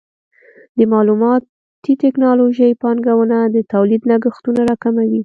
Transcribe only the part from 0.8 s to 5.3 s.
معلوماتي ټکنالوژۍ پانګونه د تولید لګښتونه راکموي.